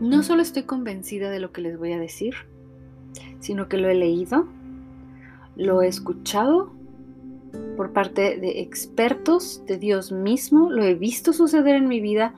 [0.00, 2.34] no solo estoy convencida de lo que les voy a decir,
[3.38, 4.46] sino que lo he leído,
[5.56, 6.72] lo he escuchado
[7.76, 12.34] por parte de expertos, de Dios mismo, lo he visto suceder en mi vida.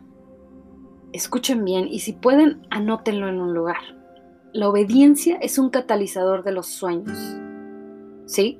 [1.13, 3.81] Escuchen bien y si pueden, anótenlo en un lugar.
[4.53, 7.19] La obediencia es un catalizador de los sueños.
[8.27, 8.59] ¿Sí?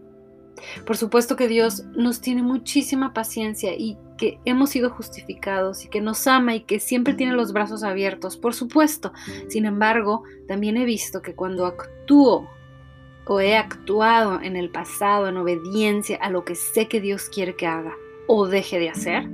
[0.87, 6.01] Por supuesto que Dios nos tiene muchísima paciencia y que hemos sido justificados y que
[6.01, 9.13] nos ama y que siempre tiene los brazos abiertos, por supuesto.
[9.49, 12.49] Sin embargo, también he visto que cuando actúo
[13.27, 17.57] o he actuado en el pasado en obediencia a lo que sé que Dios quiere
[17.57, 17.97] que haga
[18.29, 19.29] o deje de hacer,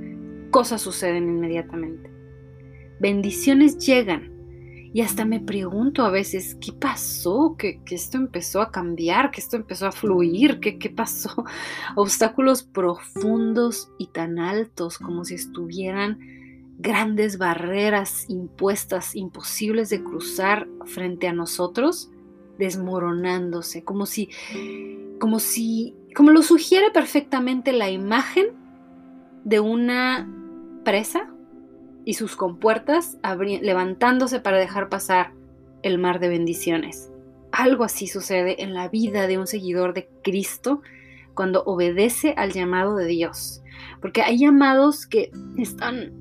[0.49, 2.09] cosas suceden inmediatamente.
[2.99, 4.38] Bendiciones llegan
[4.91, 7.55] y hasta me pregunto a veces, ¿qué pasó?
[7.57, 9.29] ¿Que, esto empezó a cambiar?
[9.29, 10.59] ¿Que esto empezó a fluir?
[10.59, 11.45] ¿Qué, ¿Qué pasó?
[11.95, 16.19] Obstáculos profundos y tan altos como si estuvieran
[16.79, 22.09] grandes barreras impuestas, imposibles de cruzar frente a nosotros,
[22.57, 24.29] desmoronándose, como si,
[25.19, 28.47] como si, como lo sugiere perfectamente la imagen
[29.43, 30.27] de una
[30.83, 31.29] presa
[32.09, 33.19] y sus compuertas
[33.61, 35.31] levantándose para dejar pasar
[35.83, 37.11] el mar de bendiciones.
[37.51, 40.81] Algo así sucede en la vida de un seguidor de Cristo
[41.35, 43.61] cuando obedece al llamado de Dios.
[44.01, 45.29] Porque hay llamados que
[45.59, 46.11] están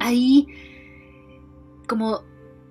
[0.00, 0.48] ahí
[1.88, 2.20] como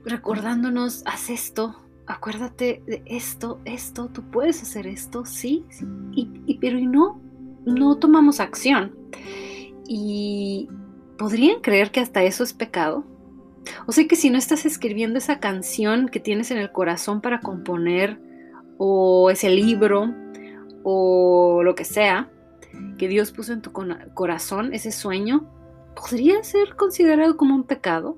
[0.05, 5.65] recordándonos, haz esto, acuérdate de esto, esto, tú puedes hacer esto, sí,
[6.11, 7.19] Y, pero y no,
[7.65, 8.95] no tomamos acción.
[9.87, 10.69] Y
[11.17, 13.05] ¿podrían creer que hasta eso es pecado?
[13.87, 17.39] O sea que si no estás escribiendo esa canción que tienes en el corazón para
[17.39, 18.19] componer,
[18.77, 20.13] o ese libro,
[20.83, 22.29] o lo que sea,
[22.97, 23.71] que Dios puso en tu
[24.13, 25.49] corazón, ese sueño,
[25.95, 28.17] ¿podría ser considerado como un pecado?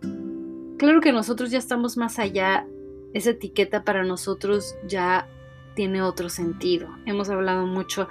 [0.77, 2.65] Claro que nosotros ya estamos más allá,
[3.13, 5.27] esa etiqueta para nosotros ya
[5.75, 6.89] tiene otro sentido.
[7.05, 8.07] Hemos hablado mucho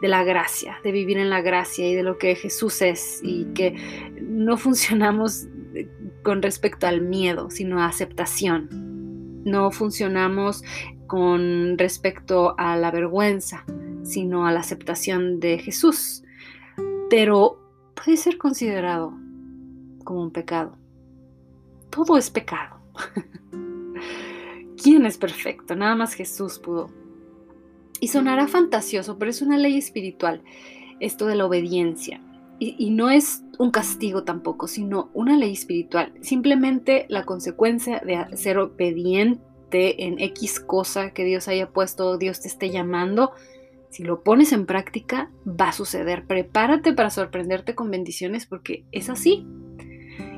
[0.00, 3.46] de la gracia, de vivir en la gracia y de lo que Jesús es y
[3.54, 3.74] que
[4.20, 5.48] no funcionamos
[6.22, 8.68] con respecto al miedo, sino a aceptación.
[9.44, 10.62] No funcionamos
[11.06, 13.64] con respecto a la vergüenza,
[14.02, 16.22] sino a la aceptación de Jesús.
[17.10, 17.58] Pero
[17.94, 19.12] puede ser considerado
[20.04, 20.76] como un pecado.
[21.90, 22.78] Todo es pecado.
[24.82, 25.74] ¿Quién es perfecto?
[25.74, 26.90] Nada más Jesús pudo
[28.00, 30.42] y sonará fantasioso, pero es una ley espiritual,
[31.00, 32.20] esto de la obediencia.
[32.60, 36.12] Y, no es un castigo tampoco, sino una ley espiritual.
[36.22, 42.48] Simplemente la consecuencia de ser obediente en X cosa que Dios haya puesto, Dios te
[42.48, 43.30] esté llamando,
[43.90, 46.26] si lo pones en práctica, va a suceder.
[46.26, 49.46] Prepárate para sorprenderte con bendiciones porque es así.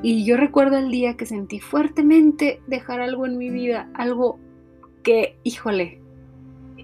[0.02, 4.38] Y yo recuerdo el día que sentí fuertemente dejar algo en mi vida, algo
[5.02, 6.00] que, híjole,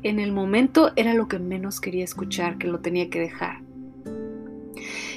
[0.09, 3.61] en el momento era lo que menos quería escuchar, que lo tenía que dejar.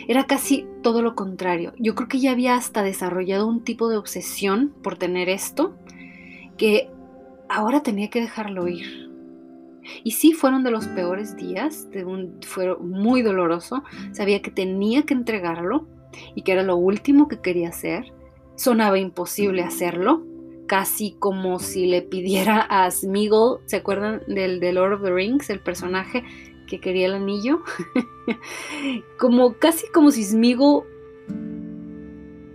[0.07, 1.73] Era casi todo lo contrario.
[1.77, 5.75] Yo creo que ya había hasta desarrollado un tipo de obsesión por tener esto,
[6.57, 6.89] que
[7.47, 9.09] ahora tenía que dejarlo ir.
[10.03, 11.87] Y sí fueron de los peores días,
[12.41, 13.83] fue muy doloroso.
[14.11, 15.87] Sabía que tenía que entregarlo
[16.35, 18.11] y que era lo último que quería hacer.
[18.55, 20.23] Sonaba imposible hacerlo,
[20.69, 25.49] casi como si le pidiera a Smeagol, ¿se acuerdan del de Lord of the Rings,
[25.49, 26.23] el personaje
[26.67, 27.61] que quería el anillo?
[29.19, 30.83] como casi como si Smeagol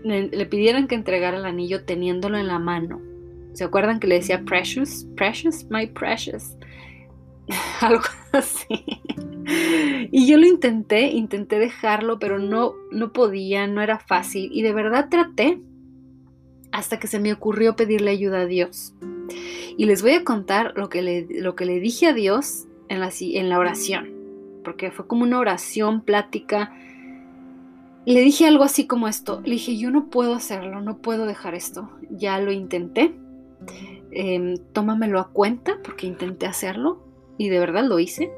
[0.05, 3.01] le, pidieran que entregara el anillo teniéndolo en la mano.
[3.53, 6.57] ¿Se acuerdan que le decía precious, precious, my precious?
[7.81, 8.85] Algo así.
[10.13, 14.51] Y yo lo intenté, intenté dejarlo, pero no, no podía, no era fácil.
[14.53, 15.61] Y de verdad traté,
[16.75, 18.95] hasta que se me ocurrió pedirle ayuda a Dios.
[19.77, 22.99] Y les voy a contar lo que le, lo que le dije a Dios en
[23.49, 24.11] la, oración,
[24.65, 26.73] porque fue como una oración, plática.
[28.07, 31.55] Le dije algo así como esto, le dije, yo no puedo hacerlo, no puedo dejar
[31.55, 33.15] esto, ya lo intenté,
[34.11, 37.05] em, tómamelo a cuenta porque intenté hacerlo
[37.39, 38.33] y de verdad lo hice.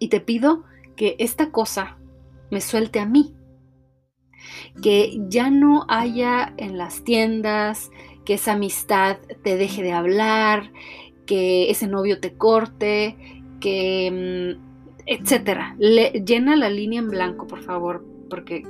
[0.00, 0.64] Y te pido
[0.96, 1.98] que esta cosa
[2.50, 3.32] me suelte a mí,
[4.82, 7.90] que ya no haya en las tiendas,
[8.24, 10.72] que esa amistad te deje de hablar,
[11.26, 13.16] que ese novio te corte,
[13.60, 14.66] que mm,
[15.06, 15.76] etcétera.
[15.78, 18.64] llena la línea en blanco, por favor, porque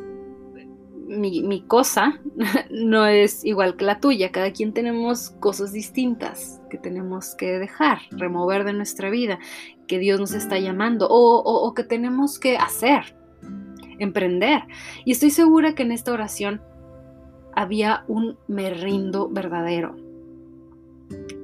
[1.07, 2.21] mi, mi, cosa
[2.71, 4.31] no es igual que la tuya.
[4.33, 9.39] Cada quien tenemos cosas distintas que tenemos que dejar, remover de nuestra vida,
[9.87, 13.17] que Dios nos está llamando o, o que tenemos que hacer
[13.99, 14.63] emprender.
[15.05, 16.61] Y estoy segura que en esta oración
[17.55, 19.97] había un me rindo verdadero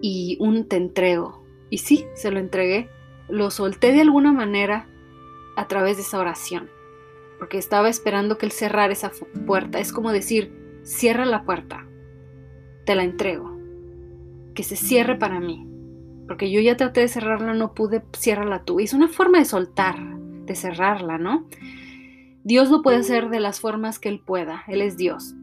[0.00, 1.42] y un te entrego.
[1.70, 2.88] Y sí, se lo entregué.
[3.28, 4.88] Lo solté de alguna manera
[5.56, 6.68] a través de esa oración,
[7.38, 9.10] porque estaba esperando que él cerrara esa
[9.46, 9.78] puerta.
[9.78, 10.52] Es como decir,
[10.82, 11.86] cierra la puerta,
[12.84, 13.56] te la entrego,
[14.54, 15.66] que se cierre para mí,
[16.26, 18.80] porque yo ya traté de cerrarla, no pude, ciérrala tú.
[18.80, 19.96] Y es una forma de soltar,
[20.44, 21.46] de cerrarla, ¿no?
[22.44, 25.34] Dios lo puede hacer de las formas que Él pueda, Él es Dios,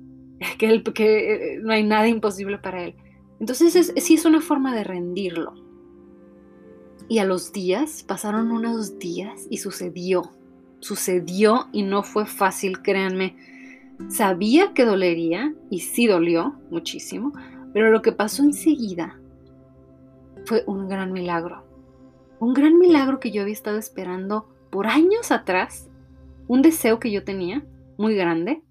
[0.58, 2.94] que, que eh, no hay nada imposible para Él.
[3.40, 5.54] Entonces sí es una forma de rendirlo.
[7.08, 10.30] Y a los días, pasaron unos días y sucedió,
[10.80, 13.36] sucedió y no fue fácil, créanme.
[14.08, 17.32] Sabía que dolería y sí dolió muchísimo,
[17.72, 19.18] pero lo que pasó enseguida
[20.44, 21.64] fue un gran milagro.
[22.38, 25.88] Un gran milagro que yo había estado esperando por años atrás,
[26.48, 27.64] un deseo que yo tenía
[27.98, 28.62] muy grande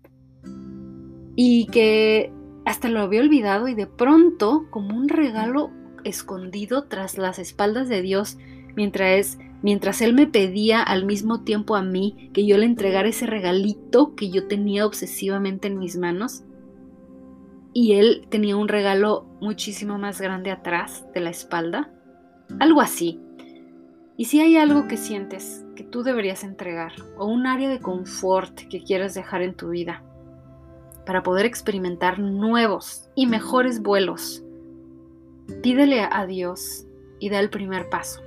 [1.36, 2.32] y que
[2.66, 5.72] hasta lo había olvidado y de pronto, como un regalo
[6.04, 8.38] escondido tras las espaldas de Dios,
[8.76, 13.26] mientras, mientras Él me pedía al mismo tiempo a mí que yo le entregara ese
[13.26, 16.44] regalito que yo tenía obsesivamente en mis manos,
[17.74, 21.90] y Él tenía un regalo muchísimo más grande atrás de la espalda,
[22.60, 23.20] algo así.
[24.22, 28.56] Y si hay algo que sientes que tú deberías entregar, o un área de confort
[28.70, 30.04] que quieras dejar en tu vida,
[31.08, 34.44] para poder experimentar nuevos y mejores vuelos,
[35.64, 36.86] pídele a Dios
[37.20, 38.22] y da el primer paso.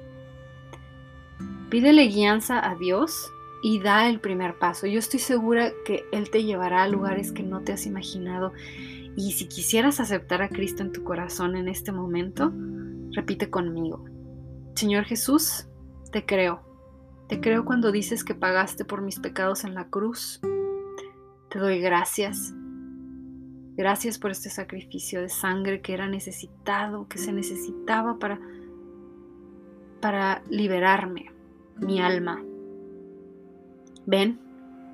[1.71, 3.31] Pídele guianza a Dios
[3.63, 4.89] y da el primer paso.
[4.89, 8.53] Yo estoy segura que Él te llevará a lugares que no te has imaginado.
[9.15, 12.53] Y si quisieras aceptar a Cristo en tu corazón en este momento,
[13.13, 14.05] repite conmigo.
[14.75, 15.69] Señor Jesús,
[16.15, 16.63] te creo.
[17.29, 20.41] Te creo cuando dices que pagaste por mis pecados en la cruz.
[21.51, 22.55] Te doy gracias
[23.77, 28.39] Gracias por este sacrificio de sangre que era necesitado, que se necesitaba para,
[30.01, 31.33] para liberarme,
[31.81, 32.41] mi alma.
[34.07, 34.39] Ven,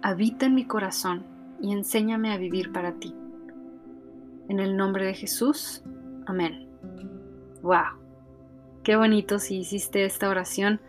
[0.00, 1.26] habita en mi corazón
[1.60, 3.14] y enséñame a vivir para ti.
[4.48, 5.84] En el nombre de Jesús,
[6.24, 6.70] amén.
[7.60, 8.00] ¡Wow!
[8.82, 10.80] Qué bonito si hiciste esta oración.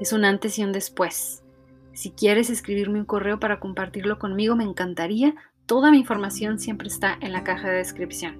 [0.00, 1.42] Es un antes y un después.
[1.92, 5.34] Si quieres escribirme un correo para compartirlo conmigo, me encantaría.
[5.64, 8.38] Toda mi información siempre está en la caja de descripción.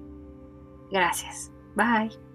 [0.91, 1.51] Gracias.
[1.75, 2.26] Bye.